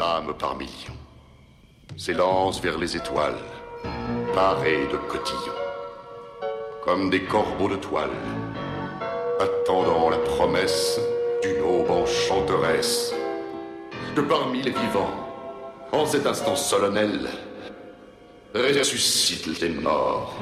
[0.00, 0.96] Âmes par millions
[1.96, 3.38] s'élancent vers les étoiles,
[4.34, 5.62] parées de cotillons,
[6.84, 8.10] comme des corbeaux de toile,
[9.38, 10.98] attendant la promesse
[11.42, 13.14] d'une aube enchanteresse,
[14.16, 15.10] que parmi les vivants,
[15.92, 17.28] en cet instant solennel,
[18.54, 20.34] ressuscitent les morts.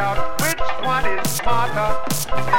[0.00, 1.90] out which one is smarter.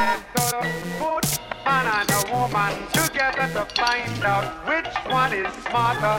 [0.02, 0.60] And so
[1.00, 1.26] put
[1.66, 6.16] man and a woman together to find out which one is smarter.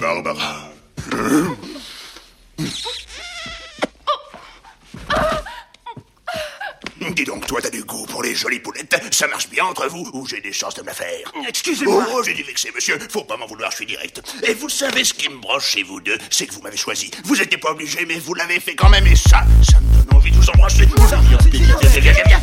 [0.00, 1.54] Barbara.
[7.18, 8.96] Dis donc, toi, t'as du goût pour les jolies poulettes.
[9.10, 11.32] Ça marche bien entre vous ou j'ai des chances de me la faire?
[11.48, 12.06] Excusez-moi.
[12.12, 12.96] Oh, j'ai dû vexer, monsieur.
[13.10, 14.22] Faut pas m'en vouloir, je suis direct.
[14.44, 17.10] Et vous savez ce qui me branche chez vous deux C'est que vous m'avez choisi.
[17.24, 19.04] Vous étiez pas obligé, mais vous l'avez fait quand même.
[19.08, 20.86] Et ça, ça me donne envie de vous embrasser.
[20.86, 22.38] Viens, viens, viens, viens,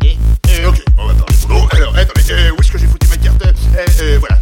[0.00, 0.68] viens.
[0.70, 1.68] Ok, on va parler boulot.
[1.72, 3.42] Alors, attendez, euh, où est-ce que j'ai foutu ma carte?
[3.44, 4.38] Euh, euh, Voilà,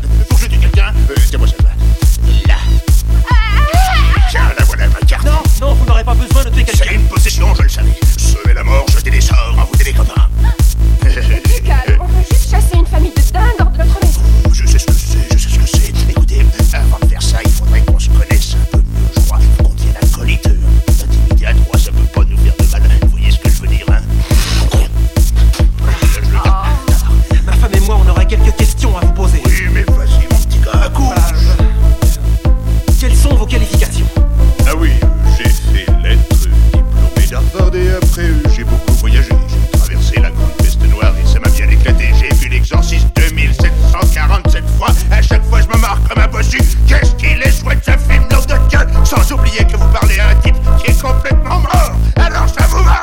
[51.06, 51.92] complètement mort.
[52.16, 53.00] Alors ça vous va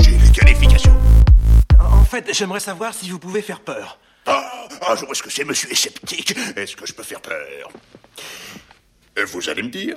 [0.00, 0.96] J'ai les qualifications.
[1.78, 3.98] En fait, j'aimerais savoir si vous pouvez faire peur.
[4.26, 6.34] Ah, ah, je vois ce que c'est, monsieur est sceptique.
[6.56, 7.70] Est-ce que je peux faire peur?
[9.26, 9.96] Vous allez me dire?